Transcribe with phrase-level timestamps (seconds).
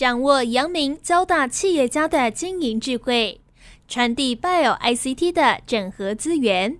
[0.00, 3.38] 掌握阳明交大企业家的经营智慧，
[3.86, 6.78] 传递 Bio ICT 的整合资源，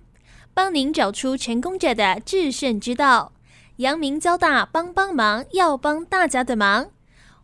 [0.55, 3.33] 帮您找出成功者的制胜之道。
[3.75, 6.87] 阳明交大帮帮忙，要帮大家的忙。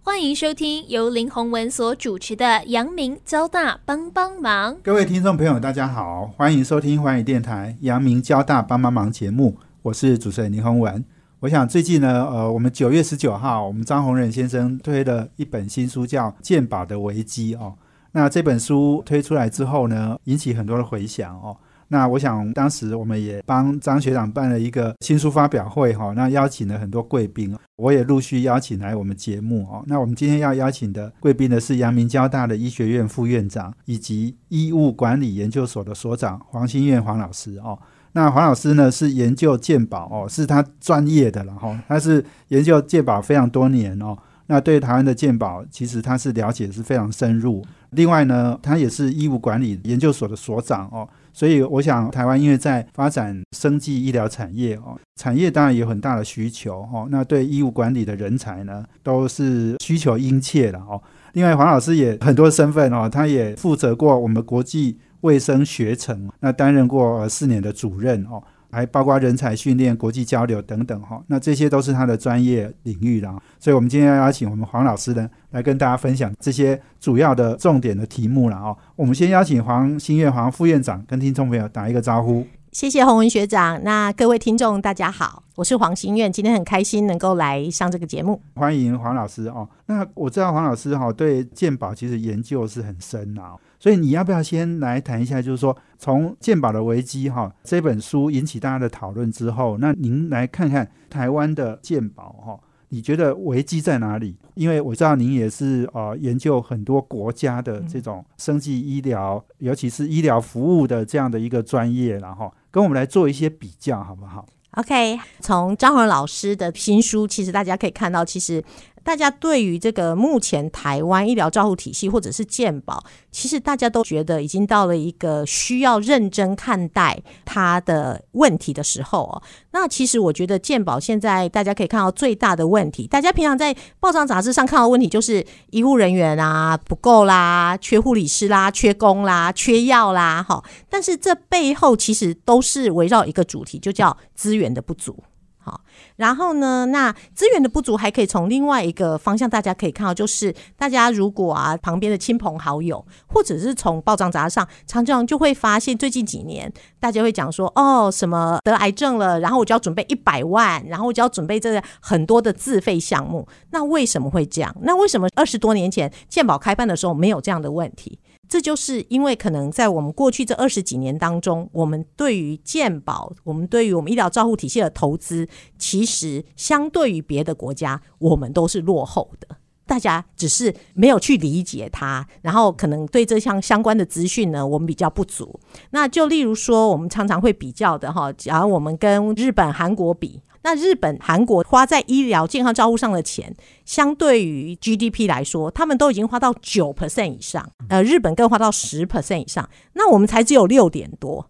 [0.02, 4.74] 欢迎收听由林宏文所主持的《阳明交大帮帮忙》。
[4.82, 11.06] 各位听众朋友，大家好，欢迎收听环宇电台《阳明交大帮帮忙》节目，我是主持人林宏文。
[11.40, 17.76] 我想最近呢，呃，我们九月十九号，我们张宏仁先生推了一本新书，叫《鉴宝的危机》哦。
[18.14, 21.56] 那这本书推出来之后呢，引起很多的回响哦。
[21.90, 29.84] 那我想当时我们也帮张学长办了一个新书发表会哈，那邀请了很多贵宾，我也陆续邀请来我们节目哦。
[29.86, 37.78] 那我们今天要邀请的贵宾呢是阳明交大的医学院副院长以及医务管理研究所的所长黄新苑黄老师哦。
[38.18, 44.18] 那黄老师呢是研究鉴宝哦，是他专业的了哈，他是研究鉴宝非常多年哦。
[44.48, 47.64] 那对台湾的鉴宝，其实他是了解是非常深入。
[47.92, 57.08] 另外呢，他也是医务管理研究所的所长哦，所以我想台湾因为在发展生技医疗产业哦，产业当然有很大的需求哦。
[57.12, 61.00] 那对医务管理的人才呢，都是需求殷切的哦。
[61.34, 64.98] 另外，黄老师也很多身份哦，他也负责过我们国际。
[65.28, 73.38] 卫生学程，那担任过四年的主任哦，还包括人才训练、国际交流等等哈，那这些都是他的专业领域啦。
[73.60, 78.78] 所以，我们今天要邀请我们黄老师呢，来跟大家分享这些主要的重点的题目了哦。
[78.96, 82.48] 我们先邀请黄新月黄副院长跟听众朋友打一个招呼。
[82.72, 89.68] 谢谢洪文学长，那各位听众大家好，我是黄心愿，今天很开心能够来上这个节目，欢迎黄老师哦。
[89.88, 93.56] 那我知道黄老师哈对健保其实研究是很深啊。
[93.80, 104.36] 所以你要不要先来谈一下，就是说从鉴宝的危机哈这本书引起大家的讨论之后，那您来看看台湾的鉴宝哈，你觉得危机在哪里？
[104.56, 118.64] 因为我知道您也是呃研究很多国家的这种生计医疗，尤其是医疗服务的这样的一个专业，然后跟我们来做一些比较，好不好？OK，从张宏老师的新书，其实大家可以看到，其实。
[119.08, 123.02] 大家对于这个目前台湾医疗照护体系或者是健保，
[123.32, 129.42] 其实大家都觉得已经到了一个需要认真看待它的问题的时候哦。
[129.72, 140.62] 那其实我觉得健保现在大家可以看到最大的问题，大家平常在报章杂志上看到问题就是医护人员啊不够啦，缺护理师啦，缺工啦，缺药啦，哈。
[140.90, 145.24] 但是这背后其实都是围绕一个主题，就叫资源的不足。
[145.68, 145.82] 好，
[146.16, 146.86] 然后呢？
[146.86, 163.46] 那资源的不足还可以从另外一个方向，大家可以看到，就是大家如果啊，旁边的亲朋好友，或者是从报章杂志上，常常就会发现，最近几年大家会讲说，哦，什么得癌症了，然后我就要准备一百万，然后我就要准备这个很多的自费项目。
[163.72, 164.74] 那为什么会这样？
[164.84, 168.18] 那为什么二十多年前健保开办的时候没有这样的问题？
[168.50, 175.48] 这就是因为可能在我们过去这二十几年当中，我们对于健保，我们对于我们医疗照护体系的投资，
[175.78, 179.58] 其实相对于别的国家，我们都是落后的。
[179.86, 185.60] 大家只是没有去理解它，然后可能对这项相关的资讯呢，我们比较不足。
[185.92, 190.42] 那就例如说，我们常常会比较的哈，假如我们跟日本、韩国比。
[190.68, 193.56] 那日本、韩国花在医疗健康照护上的钱，
[193.86, 201.50] 相对于 GDP 来说，他们都已经花到九 percent 以上，呃，日本更花到十 percent 以上，那我们才只有六点多。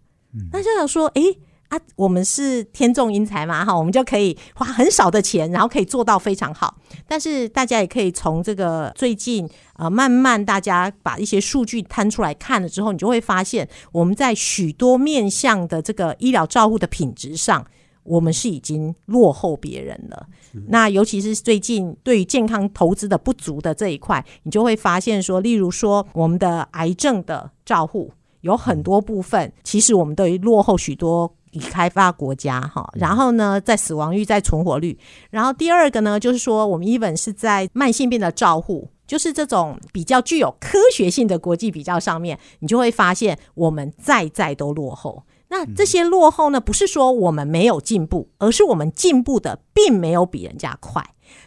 [0.52, 1.22] 那就想说，哎
[1.68, 6.76] 啊，我们是天纵英才嘛，哈，我们就可以花很少的钱，然后可以做到非常好。
[7.08, 17.66] 但是大家也可以从这个最近啊，慢慢大家把一些数据摊出来看了之后，你就会发现，我们在许多面向的这个医疗照护的品质上。
[18.08, 20.26] 我们是已经落后别人了。
[20.66, 28.10] 那尤其是最近对于健康投资的不足的这一块，你就会发现说，例如说我们的癌症的照护
[28.40, 32.90] 有很多部分，其实我们都落后许多已开发国家哈。
[32.94, 34.98] 然后呢，在死亡率、在存活率，
[35.30, 45.22] 然后第二个呢，就是说我们 even 是在慢性病的照护，就是这种比较具有科学性的国际比较上面，你就会发现我们再再都落后。
[45.48, 46.60] 那这些落后呢？
[46.60, 51.02] 不是说我们没有进步，而是我们进步的并没有比人家快。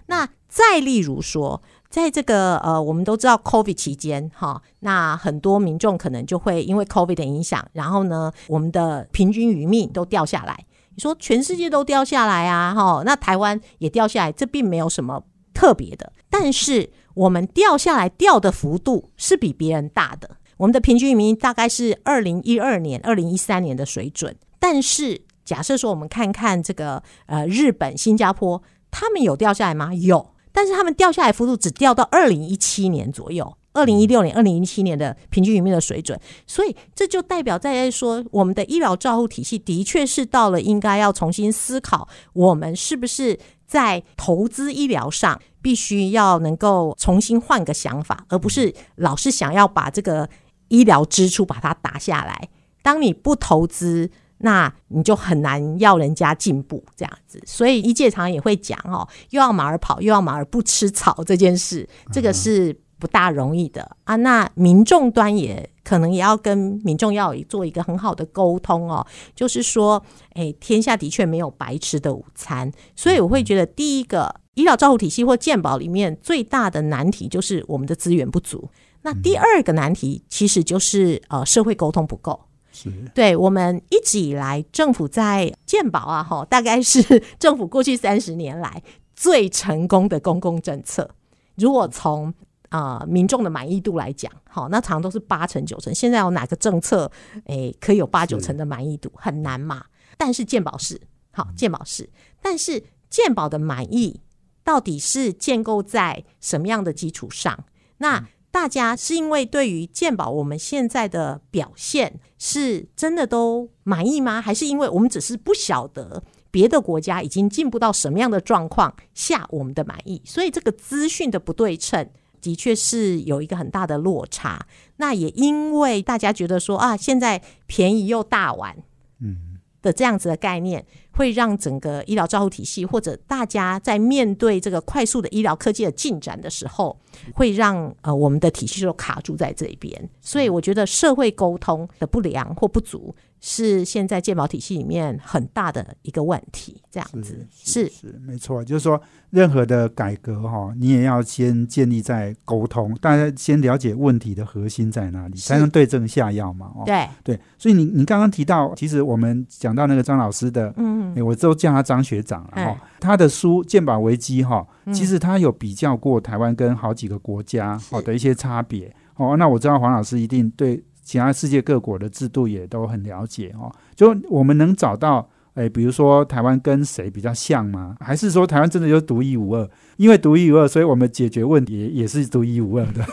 [0.07, 10.65] 那再例如说，在这个呃，我们都知道 COVID 期间哈，那很多民众可能就会因为 COVID 的影响，然后呢，我们的平均余命都掉下来。
[10.95, 15.23] 你说全世界都掉下来啊，哈，那台湾也掉下来，这并没有什么
[15.53, 16.11] 特别的。
[16.29, 20.37] 但是我们掉下来掉的幅度是比别人大的。
[20.61, 28.61] 我们的平均移民大概是二零一二年、二零一三年的水准，但是假设说我们看看这个呃日本、新加坡，
[28.91, 29.91] 他们有掉下来吗？
[29.95, 33.57] 有，但是他们掉下来幅度只掉到二零一七年左右。
[33.73, 50.27] 二零一六年、二零一七年的平均余命的水准，所以这就代表在说，我们的医疗照护体系的确是到了应该要重新思考，我们是不是在投资医疗上必须要能够重新换个想法，而不是老是想要把这个
[50.71, 52.49] 医疗支出把它打下来。
[52.81, 54.09] 当你不投资，
[54.39, 57.39] 那你就很难要人家进步这样子。
[57.45, 62.75] 所以医界常也会讲哦，又要马儿跑，又要马儿不吃草这件事，这个是。
[63.01, 69.03] 不大容易的啊，那民众端也可能也要跟民众要做一个很好的沟通哦，
[69.35, 78.69] 就是说，哎，天下的确没有白吃的午餐，所以我会觉得，第一个医疗照护体系或健保里面最大的难题就是我们的资源不足，
[79.01, 82.39] 那第二个难题其实就是呃社会沟通不够，
[82.71, 82.91] 是。
[83.13, 87.01] 对我们一直以来政府在健保啊，哈， 大概是
[87.39, 88.81] 政府过去三十年来
[89.15, 91.09] 最成功的公共政策，
[91.55, 92.33] 如果从
[92.69, 95.93] 啊，民众的满意度来讲，好，那常都是八成九成。
[95.93, 97.11] 现在有哪个政策，
[97.45, 99.11] 诶，可以有八九成的满意度？
[99.15, 99.83] 很难嘛。
[100.17, 101.01] 但是健保是
[101.31, 102.09] 好，健保是，
[102.41, 104.21] 但是健保的满意
[104.63, 107.65] 到底是建构在什么样的基础上？
[107.97, 114.41] 那大家是因为对于健保我们现在的表现是真的都满意吗？
[114.41, 120.21] 还是因为我们只是不晓得别的国家已经进步到什么样的状况下我们的满意？
[120.25, 122.09] 所以这个资讯的不对称。
[122.41, 124.65] 的确是有一个很大的落差，
[124.97, 128.75] 那也因为大家觉得说啊，现在便宜又大碗，
[129.19, 136.97] 嗯的这样子的概念，会让整个医疗照护体系或者大家在面对这个快速的医疗科技的进展的时候，
[137.33, 143.15] 会让呃我们的体系就卡住在这一边，所以我觉得社会沟通的不良或不足。
[143.43, 147.43] 是现在健保体系里面很大的一个问题，这样子。
[147.51, 148.15] 是是。
[148.23, 156.71] 没错，就是说任何的改革哈，你也要先建立在沟通，大家先了解问题的核心在哪里，才能对症下药嘛。
[156.75, 157.07] 哦，对。
[157.23, 162.77] 对，所以你你刚刚提到，其实我们讲到那个张老师的，嗯，我都叫他张学长了哈。
[162.99, 169.35] 他的书《鉴宝危机》哈，其实他有比较过台湾跟好几个国家好的一些差别哦。
[169.37, 170.83] 那我知道黄老师一定对。
[171.03, 177.97] 其他世界各国的制度也都很了解哦，就我们能找到，诶，比如说台湾跟谁比较像吗？
[177.99, 179.69] 还是说台湾真的就独一无二？
[180.01, 183.05] 因为独一无二，所以我们解决问题也是独一无二的。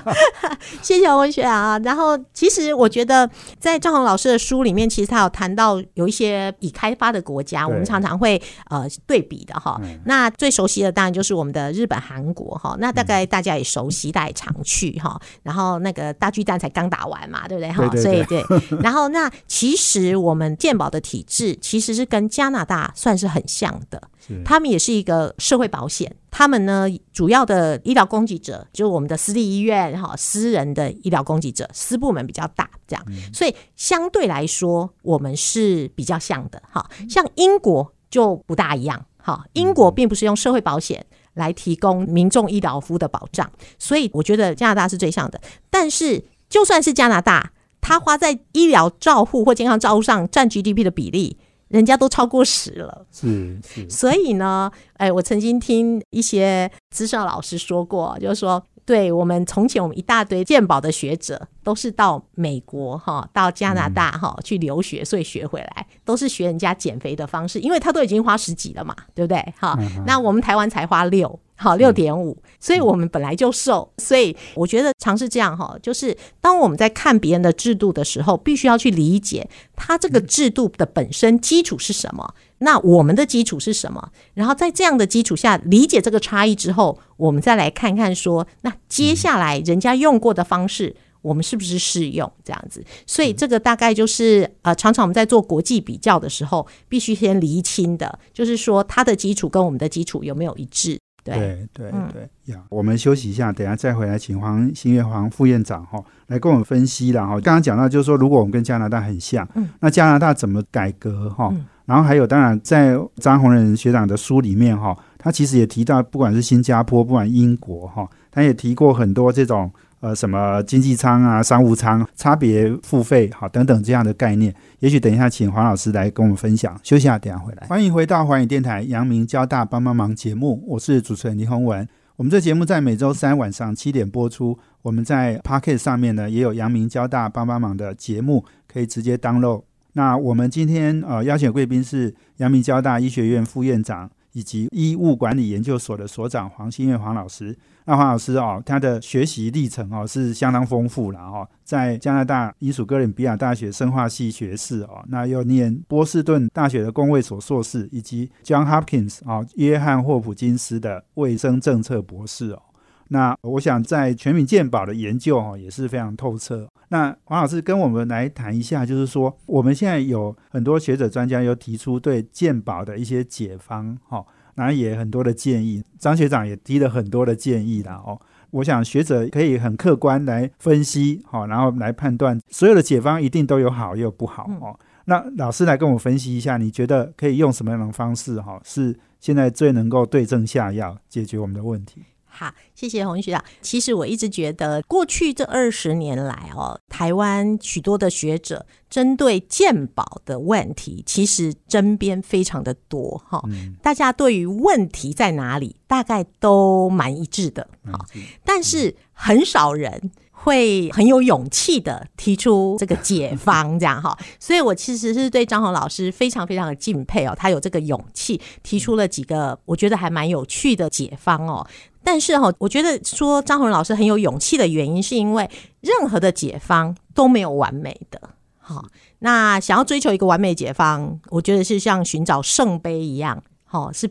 [0.80, 1.78] 谢谢文学啊。
[1.84, 8.40] 然后，其实我觉得在张宏老师的书里面，其实他有谈到有一些已开发的国家，我们常常会
[8.70, 9.78] 呃对比的哈。
[10.06, 12.74] 那最熟悉的当然就是我们的日本、韩国哈。
[12.78, 15.20] 那大概大家也熟悉，大家也常去哈。
[15.42, 17.94] 然后那个大巨蛋才刚打完嘛，对不对哈？
[17.96, 18.42] 所以对。
[18.80, 24.00] 然后那其实我们健保的体制其实是跟加拿大算是很像的。
[24.44, 36.88] 他们也是一个社会保险，他们呢主要的医疗供给者就是我们的私立医院哈，私人的医疗供给者，私部门比较大，这样，所以相对来说我们是比较像的哈。
[37.08, 41.04] 像英国就不大一样哈，英国并不是用社会保险
[41.34, 45.40] 来提供民众医疗服务的保障，所以我觉得加拿大是最像的。
[45.68, 51.36] 但是就算是加拿大，它花在医疗照护或健康照护上占 GDP 的比例。
[51.72, 69.42] 人家都超过十了，是是，所以呢，哎，我曾经听一些资深老师说过，就是说，对我们从前我们一大堆鉴宝的学者，都是到美国哈，到加拿大哈去留学，所以学回来都是学人家减肥的方式，因为他都已经花十几了嘛，对不对？
[69.58, 69.74] 哈，
[70.06, 71.40] 那我们台湾才花六。
[71.62, 92.84] 好，六点五，所以我们本来就瘦，所以我觉得尝试这样哈，就是当我们在看别人的制度的时候，必须要去理解它这个制度的本身基础是什么，那我们的基础是什么，然后在这样的基础下理解这个差异之后，我们再来看看说，那接下来人家用过的方式，我们是不是适用这样子？
[93.06, 100.98] 所以这个大概就是呃，常常我们在做国际比较的时候，必须先厘清的，就是说它的基础跟我们的基础有没有一致。
[101.24, 107.34] 对对对呀，我们休息一下，等下再回来，请黄新月黄副院长哈来跟我们分析了哈。
[107.34, 109.48] 刚刚讲到就是说，如果我们跟加拿大很像，
[109.80, 111.54] 那加拿大怎么改革哈？
[111.84, 119.70] 然后还有，当然在张宏仁学长的书里面哈，他其实也提到，不管是新加坡，不管英国哈，他也提过很多这种。
[120.02, 126.76] 呃，什么经济舱啊、商务舱差别付费，好等等这样的概念，也许等一下请黄老师来跟我们分享。
[126.82, 127.68] 休息下，等下回来。
[127.68, 131.88] 欢迎回到华语电台阳明交大帮帮忙节目，我是主持人倪宏文。
[132.16, 134.58] 我们这节目在每周三晚上七点播出。
[134.82, 139.62] 我们在 Pocket 上面呢，也有阳明交大帮帮忙的节目，可以直接 download。
[139.92, 144.10] 那我们今天呃邀请贵宾是阳明交大医学院副院长。
[144.32, 147.56] 以及医务管理研究所的所长黄新月黄老师。
[147.84, 162.62] 那黄老师哦，他的学习历程哦是相当丰富了哦，在加拿大伊属哥伦比亚大学生化系学士哦，那又念波士顿大学的工卫所硕士，以及 John Hopkins 啊约翰霍普金斯的卫生政策博士哦。
[163.08, 166.68] 那我想在全民健保的研究哦也是非常透彻。
[166.88, 174.24] 那黄老师跟我们来谈一下，就是说我们现在有很多学者专家又提出对健保的一些解方哈。
[174.54, 178.20] 那也很多的建议，张学长也提了很多的建议啦哦。
[178.50, 184.78] 我想学者可以很客观来分析，好，然后来判断所有的解方一定都有好也有不好哦。
[185.06, 192.02] 那老师来跟我分析一下，你觉得可以用什么样的方式哈，是现在最能够对症下药解决我们的问题？
[192.34, 193.44] 好，谢谢洪学长。
[193.60, 203.42] 其实我一直觉得，过去这二十年来哦，台湾许多的学者针对鉴宝的问题，其实争辩非常的多哈。
[203.82, 207.98] 大家对于问题在哪里，大概都蛮一致的哈。
[208.44, 214.18] 但是很少人会很有勇气的提出这个解方，这样哈。
[214.40, 221.66] 所以我其实是对张宏老师非常非常的敬佩哦，他有这个勇气提出了几个我觉得还蛮有趣的解方哦。
[222.04, 225.48] 但是哈，我觉得说张宏老师很有勇气的原因，是因为
[225.80, 228.20] 任何的解方都没有完美的。
[228.58, 228.84] 好，
[229.20, 234.08] 那想要追求一个完美解方，我觉得是像寻找圣杯一样，哈，是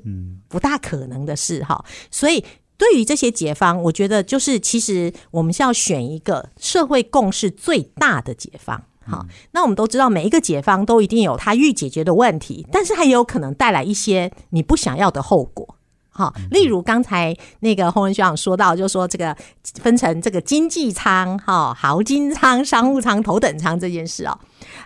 [0.48, 1.84] 不大可能的事哈。
[2.10, 2.44] 所以
[2.78, 8.84] 对于这些解方，我觉得就是其实我们是要选一个社会共识最大的解方。
[9.04, 15.76] 好，那我们都知道每一个解方都一定有它欲解决的问题，但是它也有可能带来一些你不想要的后果。
[16.14, 19.36] 好，例如刚才那个洪文学长说到，就说这个
[19.82, 24.38] 分成这个经济舱、哈豪金舱、商务舱、头等舱这件事哦，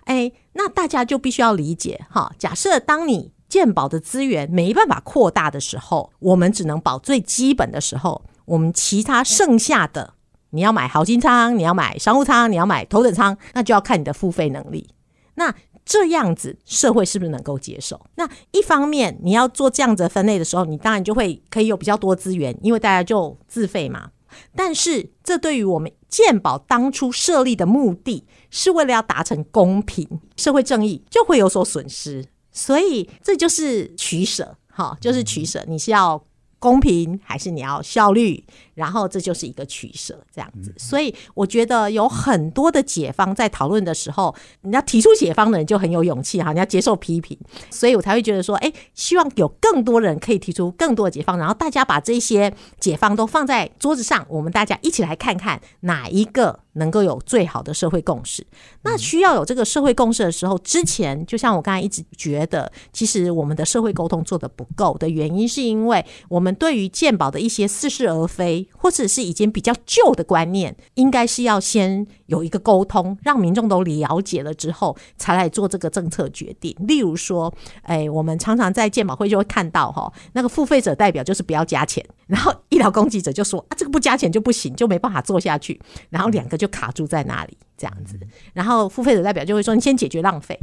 [0.04, 2.32] 哎，那大家就必须要理解哈。
[2.38, 10.14] 假设当你健保的资源没办法扩大的时候，我们只能保最基本的时候，我们其他剩下的，
[10.52, 14.88] 你要买豪金舱，你要买商务舱，你要买头等舱，那就要看你的付费能力。
[15.34, 15.54] 那
[15.86, 18.00] 这样子社会是不是能够接受？
[18.16, 24.10] 那一方面你要做这样子分类的时候，你当然就会可以有比较多资源，因为大家就自费嘛。
[24.56, 32.26] 但是这对于我们健保当初设立的目的是为了要达成公平、社会正义，就会有所损失。
[32.52, 36.26] 所以这就是取舍，哈，就是取舍，你是要。
[36.58, 38.44] 公平还是你要效率，
[38.76, 40.72] 然后这就是一个取舍，这样子。
[40.78, 47.36] 所以我觉得有很多的解方在讨论的时候，你要提出解方的人就很有勇气哈，你要接受批评，
[47.72, 56.60] 所以我才会觉得说，哎，希望有更多人可以提出更多的解方，然后大家把这些解方都放在桌子上，我们大家一起来看看哪一个。
[56.78, 58.46] 能够有最好的社会共识，
[58.82, 76.76] 那需要有这个社会共识的时候，之前就像我刚才一直觉得，其实我们的社会沟通做的不够的原因，是因为我们对于鉴宝的一些似是而非，或者是已经比较旧的观念，应该是要先有一个沟通，让民众都了解了之后，才来做这个政策决定。
[76.80, 77.54] 例如说，
[77.84, 85.80] 哎，我们常常在健保会就会看到哈，那个付费者代表就是不要加钱，然后医疗供给者就说啊，这个不加钱就不行，就没办法做下去，
[86.10, 86.66] 然后两个就。
[86.66, 88.20] 就卡住在那里这样子，
[88.52, 90.60] 然后付费者代表就会说：“你先解决浪费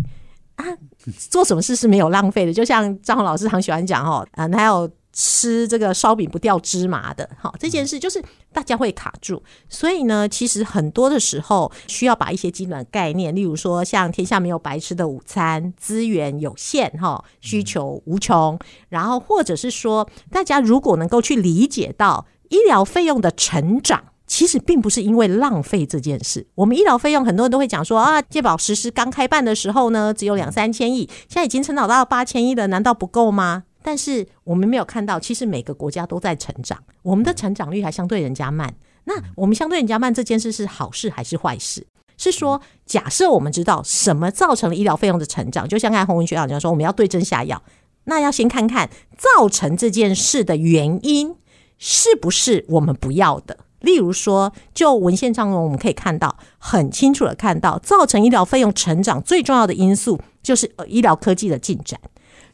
[0.56, 0.66] 啊，
[1.30, 9.42] 做什么事是没有浪费的。”就像张宏老师常喜欢讲哦，啊，还有吃这个烧饼不掉芝麻的，好这件事就是大家会卡住。
[9.68, 24.04] 所以呢，其实很多的时候需要把一些基本概念，例如说像天下没有白吃的午餐，资源有限哈，需求无穷，然后或者是说，大家如果能够去理解到医疗费用的成长。
[24.24, 33.64] 其实并不是因为浪费这件事，我们医疗费用很多人都会讲说啊，健保实施刚开办的时候呢，只有两三千亿，现在已经成长到八千亿了，难道不够吗？
[33.82, 38.74] 但是我们没有看到，其实每个国家都在成长，我们的成长率还相对人家慢。
[39.04, 41.86] 那我们相对人家慢这件事是好事还是坏事？
[42.16, 47.60] 是说，假设我们知道什么造成了医疗费用的成长，就像刚才洪文学长讲说，我们要对症下药，
[48.04, 51.34] 那要先看看造成这件事的原因
[51.78, 53.58] 是不是我们不要的。
[53.80, 61.98] 例如说，就文献上我们可以看到，很清楚的看到，造成医疗费用成长最重要的因素，就是医疗科技的进展，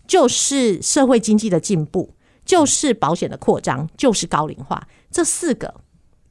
[0.08, 2.12] 就是社会经济的进步，
[2.44, 4.82] 就是保险的扩张，就是高龄化。
[5.12, 5.72] 这四个，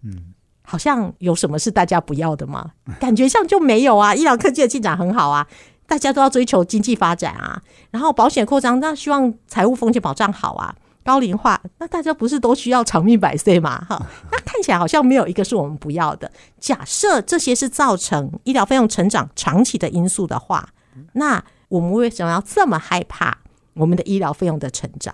[0.04, 2.72] 嗯，好像有什么是大家不要的吗？
[3.00, 4.14] 感觉上就没有啊。
[4.14, 5.48] 医疗科技的进展很好啊，
[5.86, 10.76] 大家都要追求经济发展啊，然后保险扩张，那希望财务风险保障好啊。
[11.04, 13.82] 高龄化，那大家不是都需要长命百岁吗？
[13.88, 16.30] 哈， 那看起来好像没有一个是我们不要的。
[16.60, 20.68] 假设这些是造成医疗费用成长长期的因素的话，
[21.14, 23.38] 那我们为什么要这么害怕
[23.78, 25.14] 我们的医疗费用的成长？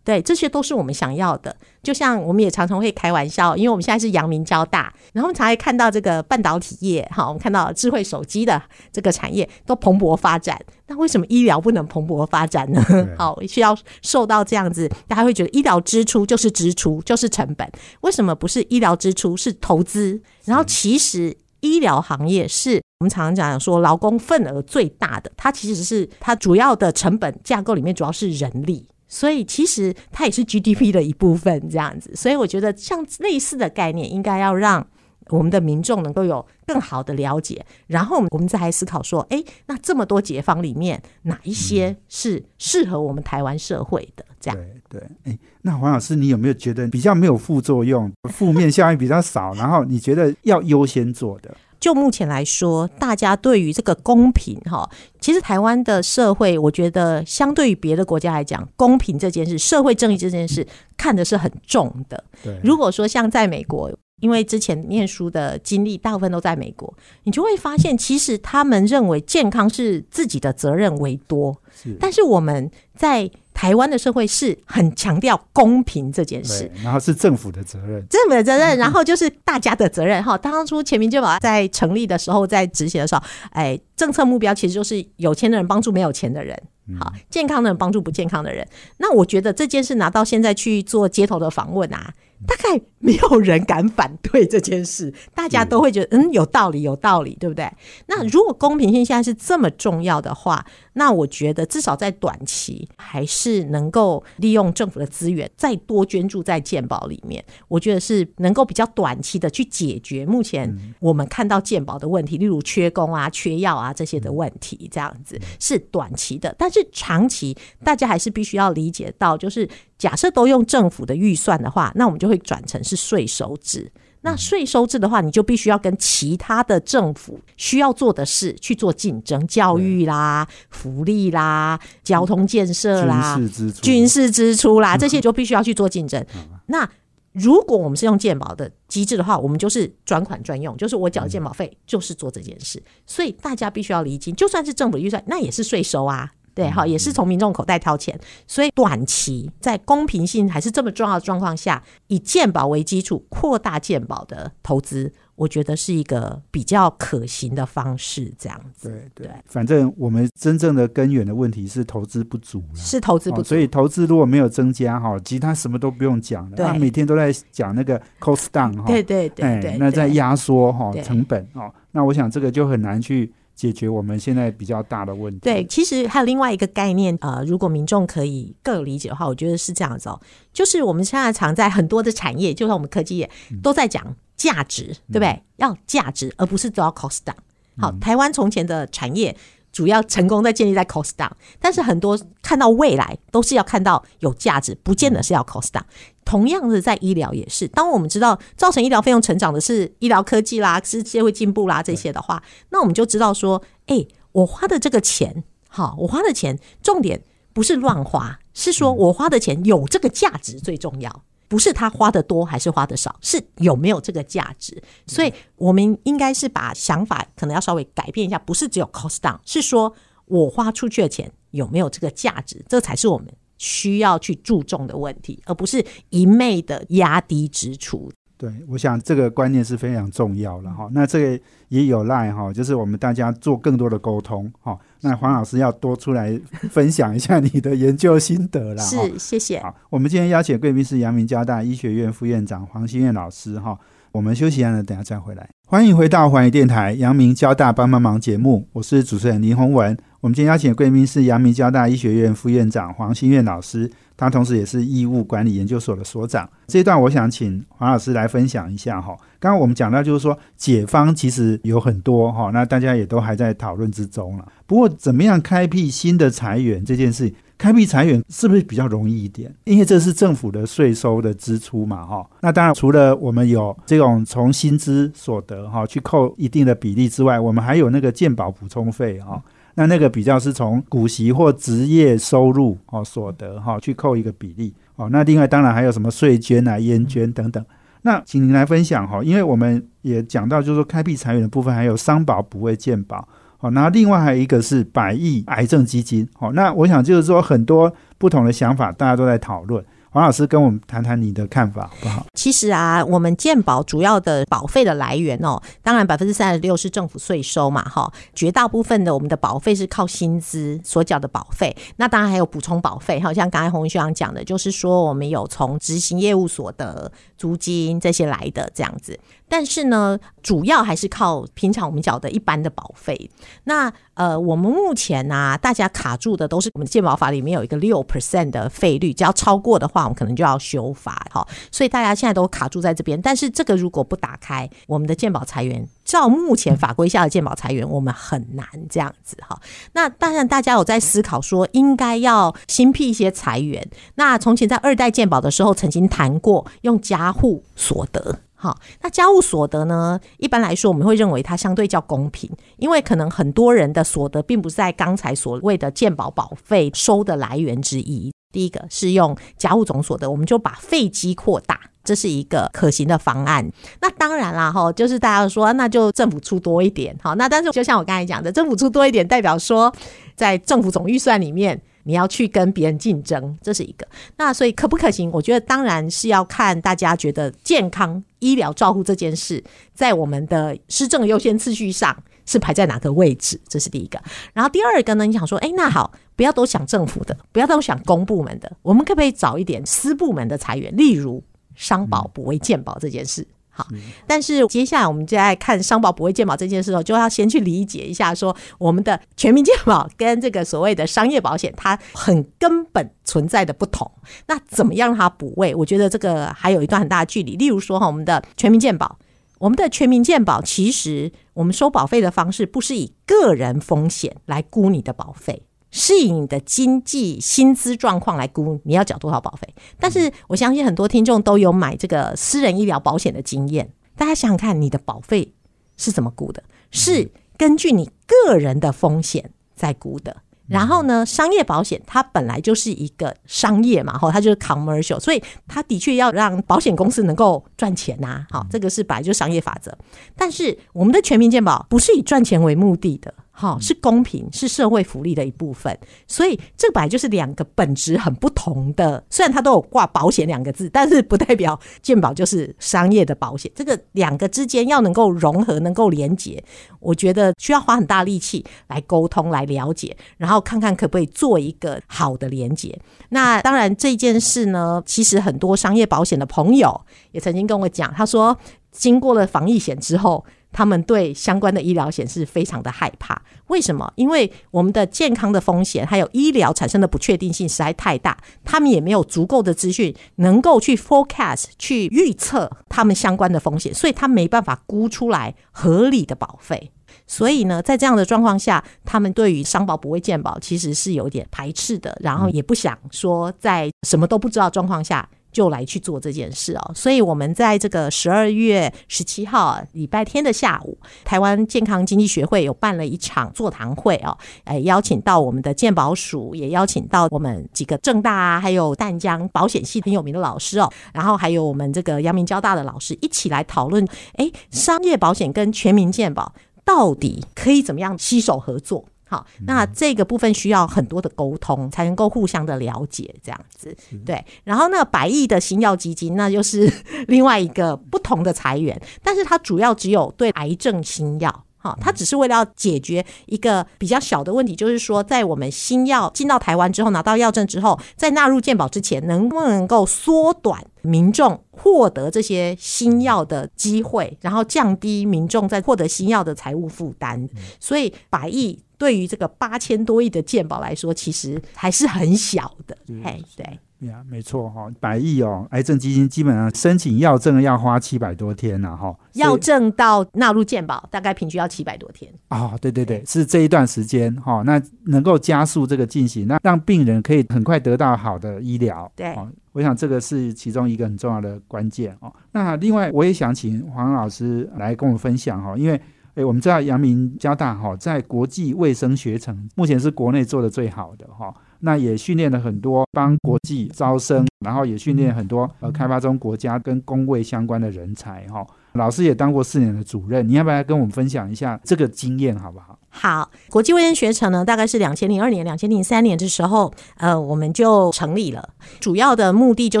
[0.04, 1.54] 对，这些都是我们想要的。
[1.82, 10.58] 就像我们也常常会开玩笑，因为我们现在是阳明交大，然后我们常会看到这个半导体业，哈，我们看到智慧手机的这个产业都蓬勃发展。
[10.86, 12.82] 那为什么医疗不能蓬勃发展呢？
[13.18, 17.70] 好，需要受到这样子，大家会觉得医疗支出就是支出，就是成本。
[18.00, 20.18] 为什么不是医疗支出是投资？
[20.46, 28.88] 然后其实医疗行业是我们常常讲说劳工份额最大的，它其实是它主要的成本架构里面主要是人力。
[29.06, 32.12] 所以其实它也是 GDP 的一部分，这样子。
[32.16, 34.84] 所以我觉得像类似的概念，应该要让
[35.28, 44.24] 我们的民众能够有更好的了解，然后我们再来思考说，哎，那这么多解方里面，哪一些是适合我们台湾社会的？
[44.40, 44.58] 这样
[44.90, 45.08] 对对。
[45.22, 49.54] 哎，那黄老师，你有没有觉得比较没有副作用、负面效应比较少？
[49.54, 51.56] 然后你觉得要优先做的？
[51.80, 54.88] 就目前来说，大家对于这个公平哈，
[55.20, 60.66] 其实台湾的社会，我觉得相对于别的国家来讲，公平这件事、社会正义这件事，
[60.96, 62.22] 看的是很重的。
[62.42, 66.92] 对，如果说像在美国，因为之前念书的经历大部分都在美国，
[67.24, 71.56] 你就会发现，其实他们认为健康是自己的责任为多。
[71.72, 73.30] 是，但是我们在。
[73.58, 80.22] 台湾的社会是很强调公平这件事，然后是政府的责任，政府的责任，然后就是大家的责任。
[80.22, 86.56] 哈，当初全民健保在成立的时候，在执行的时候，哎，政策目标其实就是有钱的人帮助没有钱的人。
[87.00, 88.64] 好，健康的人帮助不健康的人。
[88.98, 92.14] 那我觉得这件事拿到现在去做街头的访问啊，
[92.46, 97.70] 大概没有人敢反对这件事，大家都会觉得嗯有道理，有道理，对不对？
[98.06, 100.64] 那如果公平性现在是这么重要的话，
[100.94, 107.44] 那我觉得至少在短期还是能够利用政府的资源再多捐助在健保里面。
[107.68, 116.78] 我觉得是能够比较短期的去解决目前我们看到健保的问题，例如缺工啊、缺药啊这些的问题，这样子是短期的，但是。
[116.90, 123.90] 长期，大家还是必须要理解到，就是假设都用政府的预算的话，那我们就会转成是税收制。
[124.20, 136.24] 那税收制的话，你就必须要跟其他的政府需要做的事去做竞争，教育啦、福利啦、交通建设啦、军事支出、军事支出啦， 这些就必须要去做竞争。
[136.66, 136.88] 那
[137.32, 142.82] 如果我们是用健保的机制的话，我们就是专款专用，就是我缴健保费就是做这件事。
[143.06, 146.28] 所以大家必须要理清，就算是政府预算，那也是税收啊。
[146.58, 148.18] 对，好，也是从民众口袋掏钱，
[148.48, 158.34] 所以短期在公平性还是这么重要的状况下，以健保为基础扩大健保的投资，我觉得是一个比较可行的方式。
[158.36, 173.32] 这样子，对对，反正我们真正的根源的问题是投资不足，是投资不足，所以投资如果没有增加哈，其他什么都不用讲了，他每天都在讲那个 cost down 哈，对对对对，那在压缩哈成本哦，那我想这个就很难去。
[173.58, 175.40] 解决我们现在比较大的问题。
[175.40, 180.20] 对，其实还有另外一个概念，呃，如果民众可以更有理解的话，我觉得是这样子哦，
[180.52, 183.28] 就是我们现在常在很多的产业，就像我们科技业，
[183.60, 185.42] 都在讲价值，对不对？
[185.56, 187.34] 要价值，而不是都要 cost down。
[187.76, 189.36] 好，台湾从前的产业。
[189.78, 195.84] 主要成功在建立在 cost down，但是很多看到未来都是要看到有价值，不见得是要 cost down。
[196.24, 211.22] 同样的，在医疗也是，当我们知道造成医疗费用成长的是医疗科技啦，是社会进步啦这些的话，那我们就知道说，哎，我花的这个钱，好，我花的钱重点不是乱花，是说我花的钱有这个价值最重要。
[211.48, 214.80] 不是他花的多还是花的少，是有没有这个价值。
[215.06, 219.92] 所以我们应该是把想法可能要稍微改变一下，不是只有 cost down，是说
[220.26, 228.12] 我花出去的钱有没有这个价值，这才是我们需要去注重的问题，而不是一昧的压低支出。
[228.38, 230.88] 对，我想这个观念是非常重要了哈。
[230.92, 234.78] 那这个也有赖哈，就是我们大家做更多的沟通哈。
[235.00, 238.82] 那黄老师要多出来分享一下你的研究心得了。
[238.82, 239.60] 是，谢谢。
[239.60, 243.76] 好，我们今天邀请贵宾是阳明交大医学院副院长黄新燕老师哈。
[244.12, 245.48] 我们休息一下呢，等下再回来。
[245.66, 249.96] 欢迎回到环宇电台阳明交大帮帮忙节目，我是主持人林宏文。
[250.20, 253.88] 我们今天邀请的贵宾是阳明交大医学院副院长黄新燕老师。
[254.16, 256.50] 他同时也是义务管理研究所的所长。
[256.66, 259.16] 这一段我想请黄老师来分享一下哈。
[259.38, 264.44] 刚刚我们讲到就是说解方其实有很多哈，那大家也都还在讨论之中了。
[264.66, 269.54] 不过怎么样开辟新的财源这件事，开辟财源是不是比较容易一点？
[269.62, 272.28] 因为这是政府的税收的支出嘛哈。
[272.40, 279.40] 那当然除了我们有这种从薪资所得哈去扣一定的比例之外，我们还有那个健保补充费哈。
[279.78, 285.08] 那那个比较是从股息或职业收入哦所得哈去扣一个比例哦。
[285.12, 287.64] 那另外当然还有什么税捐啊、烟捐等等。
[288.02, 293.28] 那请您来分享哈，因为我们也讲到，就是说开辟财源的部分还有商保、补位健保
[293.60, 293.70] 哦。
[293.70, 296.50] 那另外还有一个是百亿癌症基金哦。
[296.52, 299.84] 那我想就是说很多不同的想法，大家都在讨论
[300.18, 302.26] 王老师跟我们谈谈你的看法好不好？
[302.34, 319.16] 其实啊，我们健保主要的保费的来源哦，当然百分之三十六是政府税收嘛，哈，绝大部分的我们的保费是靠薪资所缴的保费，那当然还有补充保费，好像刚才洪学长讲的，就是说我们有从执行业务所得、租金这些来的这样子。
[319.48, 323.30] 但是呢，主要还是靠平常我们缴的一般的保费。
[323.64, 331.46] 那呃，我们目前呢，大家卡住的都是我们健保法里面有一个六 percent 的费率，只要超过的话，我们可能就要修法哈。
[331.70, 333.20] 所以大家现在都卡住在这边。
[333.22, 339.60] 但是这个如果不打开，我们的健保裁员，照目前法规下的健保裁员，我们很难这样子哈。
[339.92, 343.88] 那当然，大家有在思考说，应该要新辟一些裁员。
[344.16, 348.40] 那从前在二代健保的时候，曾经谈过用家户所得。
[348.60, 350.18] 好，那家务所得呢？
[350.38, 358.32] 一般来说，我们会认为它相对较公平，因为可能很多人的所得并不在刚才所谓的健保保费收的来源之一。
[358.50, 363.70] 第一个是用家务总所得，我们就把费基扩大，这是一个可行的方案。
[364.00, 369.94] 那当然啦，哈，就是大家说，那就政府出多一点，好，那但是就像我刚才讲的，政府出多一点，代表说
[370.34, 371.80] 在政府总预算里面。
[372.08, 374.08] 你要去跟别人竞争，这是一个。
[374.38, 375.30] 那所以可不可行？
[375.30, 382.16] 我觉得当然是要看大家觉得健康医疗照护这件事，在我们的施政优先次序上
[382.46, 384.18] 是排在哪个位置，这是第一个。
[384.54, 391.44] 然后第二个呢，你想说，哎，那好，不要都想政府的，不要都想公部门的，我们可不可以找一点私部门的裁员，例如
[391.74, 393.46] 商保、补位、健保这件事？
[393.78, 393.86] 好，
[394.26, 404.10] 但是接下来我们就在看商保不会健保这件事哦，就要先去理解一下，说我们的全民健保跟这个所谓的商业保险，它很根本存在的不同。
[404.48, 405.72] 那怎么样让它补位？
[405.76, 407.54] 我觉得这个还有一段很大的距离。
[407.54, 409.16] 例如说哈，我们的全民健保，
[409.60, 415.62] 我们的全民健保，其实我们收保费的方式不是以个人风险来估你的保费。
[415.90, 423.90] 是以你的经济薪资状况来估你要缴多少保费，但是我相信很多听众都有买这个私人医疗保险的经验。
[424.16, 425.54] 大家想想看，你的保费
[425.96, 426.62] 是怎么估的？
[426.90, 430.36] 是根据你个人的风险在估的。
[430.66, 439.96] 然后呢，商业保险它本来就是一个商业嘛，哈，它就是 commercial，所以它的确要让保险公司能够赚钱呐，好，这个是本来就商业法则。
[440.36, 443.32] 但是我们的全民健保不是以赚钱为目的的。
[443.60, 449.24] 好，是公平，是社会福利的一部分，所以这本来就是两个本质很不同的。
[449.28, 453.68] 虽然它都有挂保险两个字，但是不代表健保就是商业的保险。
[453.74, 456.62] 这个两个之间要能够融合，能够连结，
[457.00, 462.96] 我觉得需要花很大力气来沟通、来了解，然后看看可不可以做一个好的连结。
[463.30, 467.00] 那当然这件事呢，其实很多商业保险的朋友
[467.32, 468.56] 也曾经跟我讲，他说
[468.92, 470.44] 经过了防疫险之后。
[470.72, 474.12] 他们对相关的医疗险是非常的害怕，为什么？
[474.16, 486.92] 因为我们的健康的风险还有医疗产生的不确定性实在太大，他们也没有足够的资讯能够去 forecast 去预测他们相关的风险，所以他没办法估出来合理的保费。
[487.26, 495.28] 所以呢，在这样的状况下，他们对于商保不会健保其实是有点排斥的，然后也不想说在什么都不知道状况下。
[495.50, 516.52] 就来去做这件事哦，所以我们在这个十二月十七号礼拜天的下午，台湾健康经济学会有办了一场座谈会哦，哎，邀请到我们的健保署，也邀请到我们几个正大啊，还有淡江保险系很有名的老师哦，然后还有我们这个阳明交大的老师一起来讨论，哎，商业保险跟全民健保
[516.84, 519.04] 到底可以怎么样携手合作？
[519.28, 524.42] 好，那这个部分需要很多的沟通，才能够互相的了解，这样子对。
[524.64, 526.90] 然后那百亿的新药基金，那就是
[527.28, 547.48] 另外一个不同的裁员，但是它主要只有对癌症新药，好，它只是为了要解决一个比较小的问题，就是说在我们新药进到台湾之后，拿到药证之后，在纳入健保之前，能不能够缩短民众获得这些新药的机会，然后降低民众在获得新药的财务负担。
[547.80, 548.80] 所以百亿。
[548.98, 552.98] 对于这个八千多亿的健保来说，其实还是很小的。
[553.22, 562.32] 哎，对，呀，没错哈，百亿哦，癌症基金基本上申请药证要花七百多天呢，哈，药证到纳入健保大概平均要七百多天。
[562.48, 569.10] 啊，对对对，是这一段时间哈，那能够加速这个进行，那让病人可以很快得到好的医疗。
[569.16, 569.36] 对，
[569.72, 572.32] 我想这个是其中一个很重要的关键哦。
[572.52, 576.00] 那另外，我也想请黄老师来跟我们分享哈，因为。
[576.38, 581.52] 哎，我们知道阳明交大哈，在国际卫生学程目前是国内做的最好的哈。
[581.80, 588.64] 那也训练了很多帮国际招生，然后也训练很多呃开发中国家跟工卫相关的人才哈。
[588.92, 592.96] 老师也当过四年的主任，你要不要跟我们分享一下这个经验好不好？
[593.20, 598.68] 好，国际卫生学程呢，大概是两千零二年、两千零三年的时候，呃，我们就成立了。
[599.00, 600.00] 主要的目的就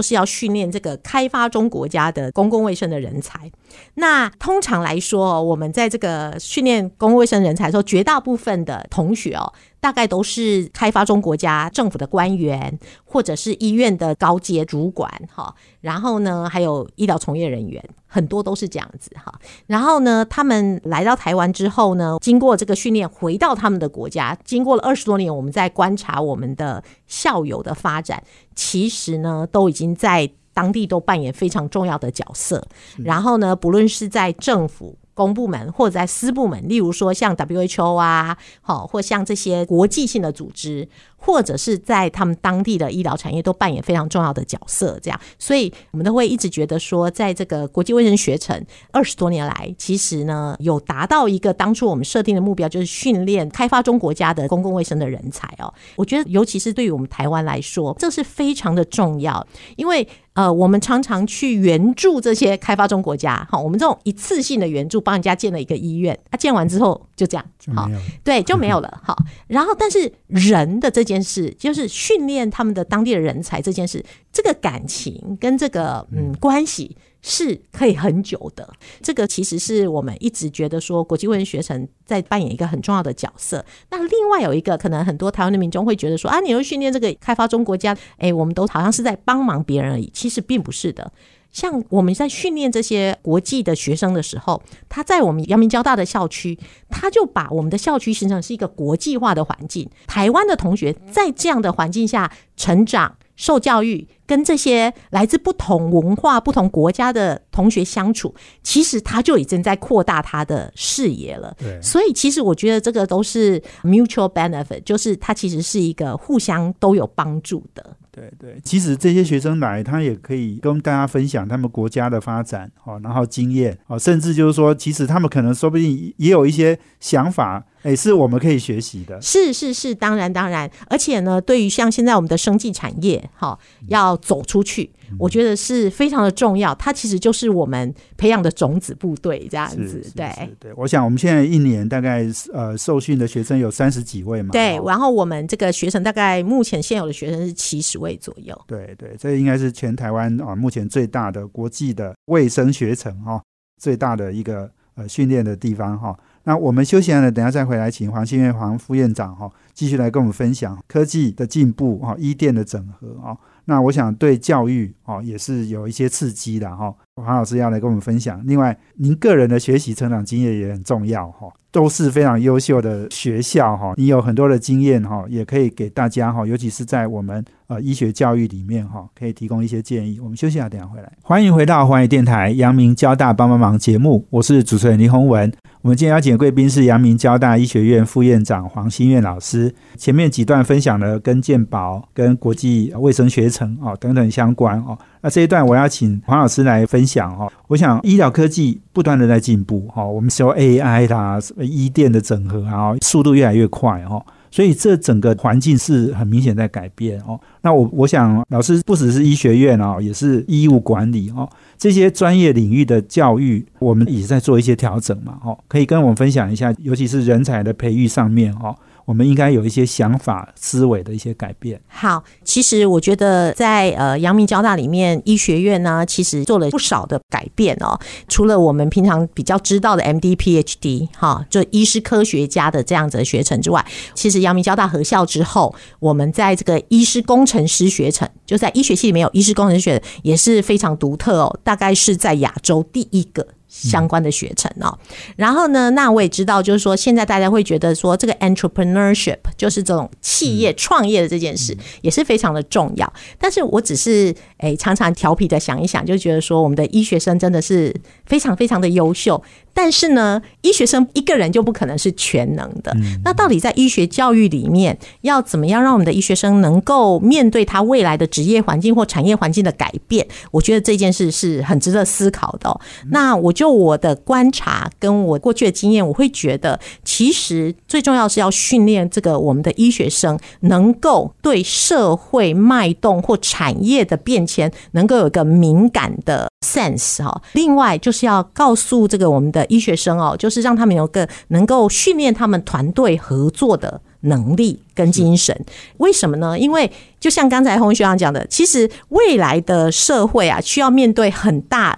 [0.00, 3.50] 是要训练这个开发中国家的公共卫生的人才。
[3.94, 9.52] 那通常来说，我们在这个训练公共卫生人才的时候，绝大部分的同学哦。
[9.80, 15.54] 大概都是开发中国家政府的官员，或者是医院的高阶主管，哈。
[15.80, 19.32] 然后呢，还有医疗从业人员，很多都是这样子，哈。
[19.68, 28.22] 然后呢，他们来到台湾之后呢，经过这个训练，回到他们的国家，经过了二十多年，我们在观察我们的校友的发展，
[28.54, 32.66] 其实呢，都已经在当地都扮演非常重要的角色。
[32.98, 34.96] 然后呢，不论是在政府。
[35.18, 44.96] 公部门或者在私部门，例如说像 WHO 啊，好，或像这些国际性的组织，或者是在他们当地的医疗产业，都扮演非常重要的角色。
[45.02, 55.74] 这样，所以我们都会一直觉得说，在这个国际卫生学程二十多年来，其实呢，有达到一个当初我们设定的目标，就是训练开发中国家的公共卫生的人才哦。
[55.96, 60.06] 我觉得，尤其是对于我们台湾来说，这是非常的重要，因为。
[60.38, 67.90] 呃，我们常常去援助这些开发中国家，好，我们这种一次性的援助，帮人家建了一个医院，他建完之后就这样，好，
[68.22, 69.16] 对，就没有了， 好。
[69.48, 76.96] 然后，但是人的这件事，就是训练他们的当地的人才这件事，这个感情跟这个嗯关系。
[77.20, 83.64] 是可以很久的，这个其实是我们一直觉得说，国际卫生学城在扮演一个很重要的角色。
[83.90, 90.10] 那另外有一个可能，很多台湾的民众会觉得说，啊，你要训练这个开发中国家，哎，我们都好像是在帮忙别人而已。
[90.14, 91.12] 其实并不是的。
[91.50, 96.56] 像我们在训练这些国际的学生的时候，他在我们阳明交大的校区，
[96.88, 99.88] 他就把我们的校区形成是一个国际化的环境。
[100.06, 103.16] 台湾的同学在这样的环境下成长。
[103.38, 111.56] 受教育，跟这些来自不同文化、不同国家的同学相处，其实他就已经在扩大他的视野了。
[111.56, 117.96] 对，所以其实我觉得这个都是 mutual benefit，就是它其实是一个互相都有帮助的。
[118.10, 127.64] 对对，其实这些学生来，他也可以跟大家分享他们国家的发展哦，然后经验哦，甚至就是说，其实他们可能说不定也有一些想法。
[127.84, 136.74] 也是我们可以学习的，是是是，当然当然，而且呢，对于像现在我们的生技产业，哈，要走出去，我觉得是非常的重要。
[136.74, 140.72] 它其实就是我们培养的种子部队这样子，对对。
[140.76, 144.80] 我想我们现在一年大概呃受训的学生有三十几位嘛，对。
[144.84, 149.14] 然后我们这个学生大概目前现有的学生是七十位左右，对对。
[149.18, 153.40] 这应该是全台湾啊目前最大的国际的卫生学程哈，
[153.80, 156.18] 最大的一个呃训练的地方哈。
[156.48, 163.36] 那我们休息完了，等下再回来，请黄新月黄副院长哈，继续来跟我们分享科技的进步哈，医电的整合啊。
[163.66, 166.90] 那我想对教育哦也是有一些刺激的哈。
[167.16, 168.42] 黄老师要来跟我们分享。
[168.46, 173.92] 另外，您个人的学习成长经验也很重要哈，都是非常优秀的学校哈。
[173.98, 180.18] 你有很多的经验哈，也可以给大家哈，尤其是在我们呃医学教育里面哈，可以提供一些建议。
[180.18, 181.12] 我们休息下，等下回来。
[181.20, 185.52] 欢迎回到华语电台阳明交大帮帮忙节目，我是主持人林宏文。
[185.88, 189.74] 我们今天邀请的贵宾是阳明交大医学院副院长黄新月老师。
[189.96, 194.98] 前面几段分享了跟健保、跟国际卫生学程哦等等相关哦。
[195.22, 197.50] 那这一段我要请黄老师来分享哦。
[197.68, 204.22] 我想医疗科技不断的在进步哈，我们说 AI 啦、医电的整合啊，速度越来越快哈。
[204.50, 207.38] 所以这整个环境是很明显在改变哦。
[207.62, 218.76] 那我我想老师不只是医学院哦，也是医务管理哦，这些专业领域的教育，我们也在做一些调整嘛哦，可以跟我们分享一下，尤其是人才的培育上面哦。
[219.08, 221.80] 我们应该有一些想法、思维的一些改变。
[221.86, 227.98] 好，其实我觉得在呃阳明交大里面医学院呢，其实做了不少的改变哦。
[228.28, 243.48] 除了我们平常比较知道的 MD、PhD 哈，就医师科学家的这样子的学程之外，其实阳明交大合校之后，我们在这个医师工程师学程，就在医学系里面有医师工程师学，也是非常独特哦，大概是在亚洲第一个。
[243.68, 244.98] 相关的学程哦，
[245.36, 253.12] 然后呢，那我也知道，就是说现在大家会觉得说，这个 entrepreneurship 就是这种企业创业的这件事，也是非常的重要。
[253.38, 257.94] 但是我只是诶，常常调皮的想一想，就觉得说，我们的医学生真的是
[258.26, 259.42] 非常非常的优秀。
[259.72, 262.92] 但是呢，医学生一个人就不可能是全能的。
[263.24, 270.26] 那到底在医学教育里面，要怎么样让我们的医学生能够面对他未来的职业环境或产业环境的改变？
[270.50, 272.80] 我觉得这件事是很值得思考的。
[273.10, 287.42] 那我就我的观察跟我过去的经验，我会觉得，其实最重要是要训练这个我们的医学生能够对社会脉动或产业的变迁能够有一个敏感的 sense 哈。
[287.52, 295.54] 另外就是要告诉这个我们的医学生哦，就是让他们有个能够训练他们团队合作的能力跟精神。
[295.98, 296.58] 为什么呢？
[296.58, 301.96] 因为就像刚才洪学长讲的，其实未来的社会啊，需要面对很大。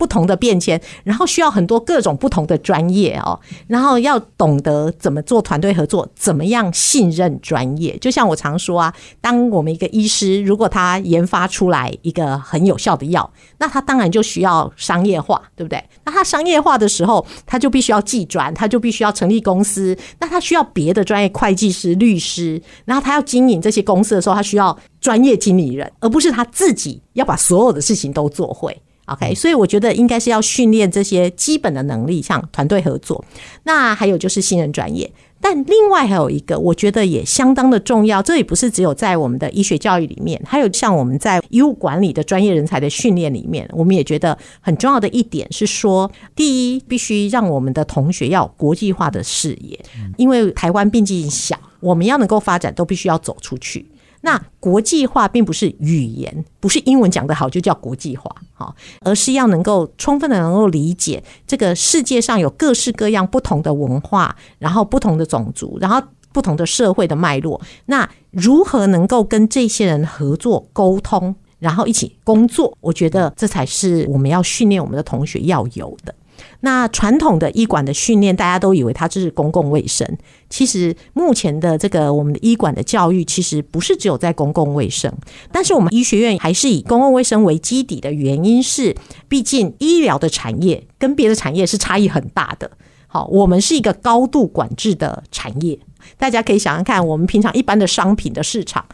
[0.00, 7.94] 不同的变迁，然后需要很多各种不同的专业哦，然后要懂得怎么做团队合作，怎么样信任专业。
[7.98, 15.84] 就像我常说啊，当我们一个医师，如果他研发出来一个很有效的药，那他当然就需要商业化，对不对？
[16.06, 28.74] 那他商业化的时候，他就必须要技专，他就必须要成立公司，那他需要别的专业，会计师、律师，然后他要经营这些公司的时候，他需要专业经理人，而不是他自己要把所有的事情都做会。
[29.06, 33.24] OK，所以我觉得应该是要训练这些基本的能力，像团队合作。
[33.64, 35.10] 那还有就是新人专业，
[35.40, 38.22] 但另外还有一个，我觉得也相当的重要。
[38.22, 49.76] 这也不是只有在我们的医学教育里面，还有像我们在医务管理的专业人才的训练里面，我们也觉得很重要的一点是说，第一，必须让我们的同学要国际化的视野，
[50.16, 53.89] 因为台湾毕竟小，我们要能够发展，都必须要走出去。
[54.22, 66.02] 那国际化并不是语言，不是英文讲得好就叫国际化，哈，而是要能够充分的能够理解这个世界上有各式各样不同的文化，然后不同的种族，然后
[66.32, 67.60] 不同的社会的脉络。
[67.86, 72.76] 那如何能够跟这些人合作沟通，然后一起工作？
[72.80, 76.14] 我觉得这才是我们要训练我们的同学要有的。
[76.60, 80.06] 那传统的医馆的训练，大家都以为它这是公共卫生。
[80.50, 85.10] 其实目前的这个我们的医馆的教育，其实不是只有在公共卫生。
[85.50, 88.94] 但是我们医学院还是以公共卫生为基底的原因是，
[89.28, 92.70] 毕竟医疗的产业跟别的产业是差异很大的。
[93.06, 95.78] 好，我们是一个高度管制的产业。
[96.18, 98.84] 大家可以想想看，我们平常一般的商品的市场，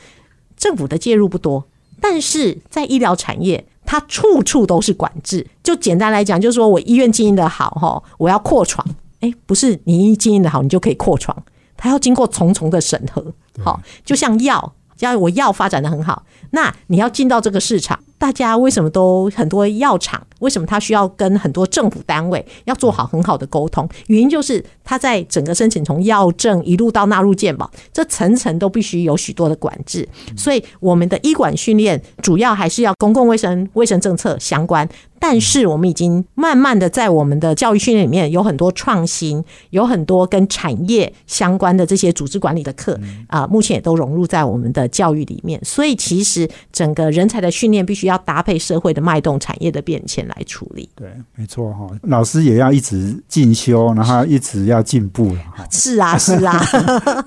[0.56, 1.66] 政府的介入不多，
[2.00, 3.66] 但是在医疗产业。
[3.88, 8.84] 它处处都是管制，就简单来讲，就是说我医院经营的好哈，我要扩床，
[9.26, 11.36] 哎，不是你一经营的好，你就可以扩床，
[11.76, 17.98] 它要经过重重的审核，好，就像药，像我药发展的很好，那你要进到这个市场。
[18.18, 20.22] 大家为什么都很多药厂？
[20.40, 23.88] 为什么他需要跟很多政府单位要做好很好的沟通？
[24.08, 30.06] 原因就是他在整个申请从药证一路到纳入健保，这层层都必须有许多的管制。
[30.36, 34.86] 所以我们的医管训练主要还是要公共卫生卫生政策相关。
[35.18, 45.58] 但是我们已经慢慢的在我们的教育训练里面有很多创新，有很多跟产业相关的这些组织管理的课啊，目前也都融入在我们的教育里面。
[45.64, 50.88] 所以其实整个人才的训练必须要搭配社会的脉动、产业的变迁来处理。
[50.96, 55.40] 对，没错哈，老师也要一直进修，然后一直要进步了。
[55.70, 56.58] 是啊，是啊，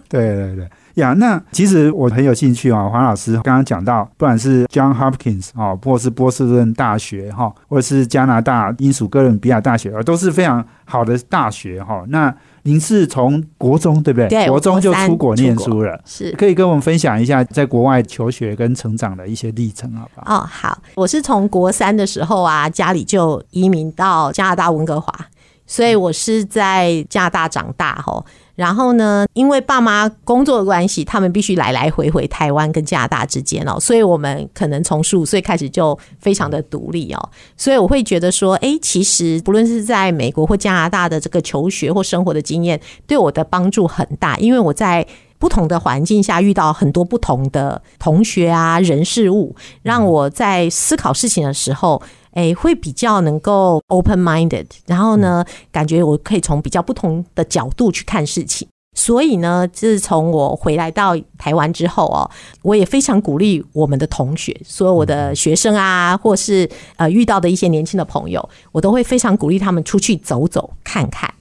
[0.10, 0.70] 对 对对。
[0.96, 2.88] 呀，那其实我很有兴趣啊。
[2.90, 12.04] 黄老师刚刚讲到，不管是 John Hopkins 哦，或是波士顿大学哈，或者是加拿大英属哥伦比亚大学，都是非常好的大学哈。
[12.10, 14.28] 那您是从国中对不对？
[14.28, 20.36] 对，国中就出国念书了，是可以跟我们分享一下在国外求学跟成长的一些历程，好不好？
[20.36, 25.14] 哦，好，我是从国三的时候啊，家里就移民到加拿大温哥华，
[25.66, 28.24] 所以我是在加拿大长大哈。
[28.60, 52.02] 然后呢，因为爸妈工作的关系，他们必须来来回回台湾跟加拿大之间哦，所以我们可能从十五岁开始就非常的独立哦，所以我会觉得说，哎，其实不论是在美国或加拿大的这个求学或生活的经验，对我的帮助很大，因为我在不同的环境下遇到很多不同的同学啊、人事物，让我在思考事情的时候。
[52.34, 58.68] 哎，会比较能够 open minded，然后呢，感觉我可以从比较不同的角度去看事情。
[58.96, 62.30] 所以呢，自从我回来到台湾之后哦，
[62.64, 71.34] 我也非常鼓励我们的同学，所有我的学生啊，或是呃遇到的一些年轻的朋友，我都会非常鼓励他们出去走走看看，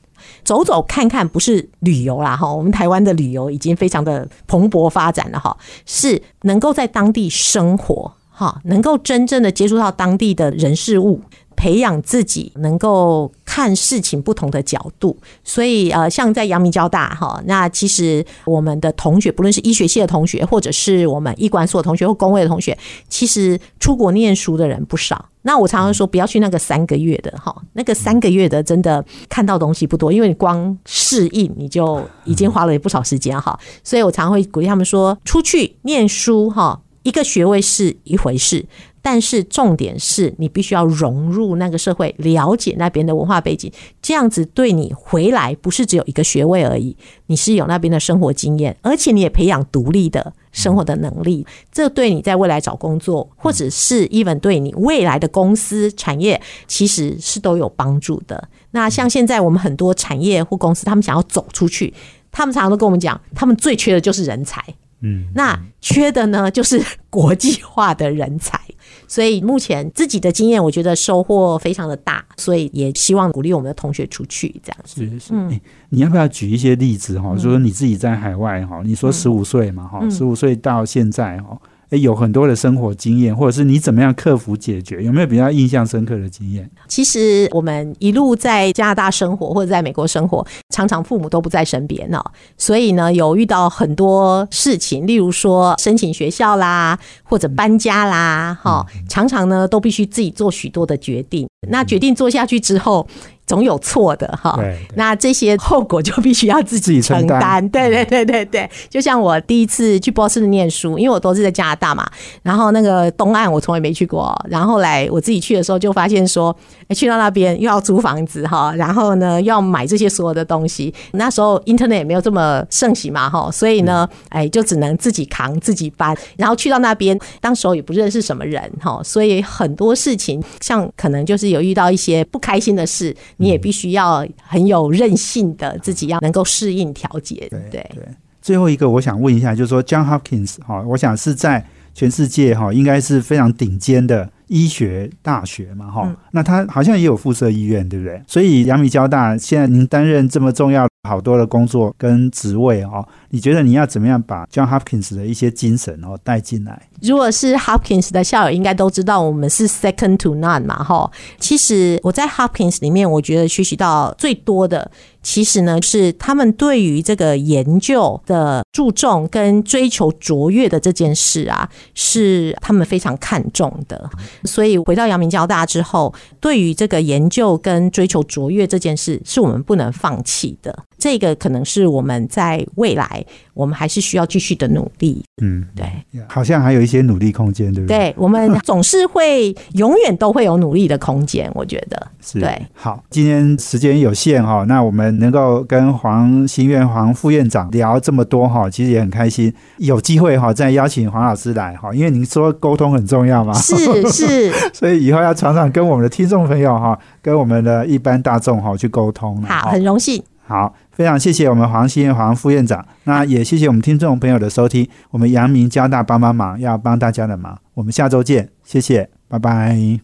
[0.45, 8.13] 走走看看不是旅游啦哈，我们台湾的旅游已经非常的蓬勃发展了哈，是能够在当地生活。
[8.39, 11.21] 哈，能够真正的接触到当地的人事物，
[11.57, 15.17] 培养自己能够看事情不同的角度。
[15.43, 25.29] 所以呃，像在阳明交大哈，那其实我们的同学，不论是医学系的同学，或者是我们医管所的同学或工位的同学，其实出国念书的人不少。
[25.43, 33.59] 那我常常说，不要去那个三个月的哈，那个三个月的真的看到东西不多，因为你光适应你就已经花了不少时间哈。
[33.83, 36.81] 所以我常会鼓励他们说，出去念书哈。
[37.09, 38.67] 一个学位是一回事，
[39.01, 46.95] 但是重点是你必须要融入那个社会，了解那边的文化背景，这样子对你回来不是只有一个学位而已，
[47.29, 58.47] 你是有那边的生活经验，而且你也培养独立的生活的能力，这对你在未来找工作，或者是 even 对你未来的公司产业，其实是都有帮助的。
[58.73, 61.95] 那像现在我们很多产业或公司，他们想要走出去，
[62.31, 64.63] 他们常常都跟我们讲，他们最缺的就是人才。
[65.01, 68.59] 嗯，那缺的呢，就是国际化的人才。
[69.07, 75.05] 所以目前自己的经验，我觉得收获非常的大，所以也希望鼓励我们的同学出去这样子。
[75.07, 77.35] 是是，哎，你要不要举一些例子哈？
[77.37, 81.59] 就是你自己在海外哈，你说十五岁嘛哈，十五岁到现在哈。
[81.91, 85.03] 哎，有很多的生活经验，或者是你怎么样克服解决？
[85.03, 86.69] 有没有比较印象深刻的经验？
[86.87, 92.23] 其实我们一路在加拿大生活，或者在美国生活，常常父母都不在身边哦，
[92.59, 101.49] 所以呢，有遇到很多事情，例如说申请学校啦，或者搬家啦，哈，常常呢都必须自己做许多的决定。
[101.71, 103.07] 那决定做下去之后。
[103.49, 104.61] 总有错的哈，
[104.95, 107.67] 那这些后果就必须要自己承担。
[107.71, 112.07] 对对对对对，就像我第一次去波士顿念书，因为我都是在加拿大嘛，
[112.43, 116.55] 然后那个东岸我从来没去过，然后来我自己去的时候就发现说，
[116.89, 133.17] 哎，去到那边又要租房子哈，然后呢要买这些所有的东西，那时候 Internet 也没有这么盛行嘛哈，所以呢，哎，就只能自己扛自己搬，然后去到那边，当时候也不认识什么人哈，所以很多事情像可能就是有遇到一些不开心的事。
[133.39, 137.49] 你也必须要很有韧性的，自己要能够适应调节。
[137.51, 138.09] 对对。
[138.41, 146.17] 最后一个，我想问一下，就是说，John Hopkins 哈，我想是在全世界哈，应该是非常顶尖的医学大学嘛哈。
[146.31, 148.23] 那他好像也有附设医院，对不对？
[148.27, 156.89] 所以阳明交大现在您担任这么重要好多的工作跟职位哦，你觉得你要怎么样把 John Hopkins 的一些精神哦带进来？
[157.01, 161.11] 如果是 Hopkins 的校友，应该都知道我们是 second to none 嘛，哈。
[161.39, 164.91] 其实我在 Hopkins 里面，我觉得学习到最多的，
[165.31, 174.09] 其实呢是他们对于这个研究的注重跟追求卓越的这件事啊，是他们非常看重的。
[174.45, 180.75] 所以回到阳明交大之后，对于这个研究跟追求卓越这件事，是我们不能放弃的。
[180.99, 183.25] 这个可能是我们在未来，
[183.55, 185.25] 我们还是需要继续的努力。
[185.41, 185.87] 嗯，对，
[186.27, 187.97] 好像还有一些努力空间，对不对？
[187.97, 192.41] 对，我们总是会永远都会有努力的空间，我觉得是。
[192.41, 199.53] 对，好，今天时间有限哈，那我们能够跟黄新院黄副院长聊这么多哈，其实也很开心。
[199.77, 203.77] 有机会哈，再邀请黄老师来哈，因为您说沟通很重要嘛，是
[204.11, 209.41] 是，所以以后要常常跟我们的听众朋友哈，跟我们的一般大众哈去沟通。
[209.43, 210.21] 好，很荣幸。
[210.47, 214.89] 好，非常谢谢我们黄新黄副院长，那也谢谢我们听众朋友的收听。
[215.13, 220.01] 我们阳明交大帮帮忙，要帮大家的忙，我们下周见，谢谢，拜拜。